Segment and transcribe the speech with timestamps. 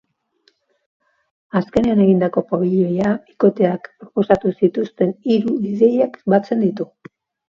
[1.59, 6.89] Azkenean egindako pabiloia bikoteak proposatu zituzten hiru ideiak batzen ditu.